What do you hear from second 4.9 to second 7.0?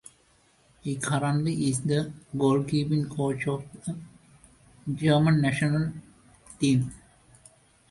German national team.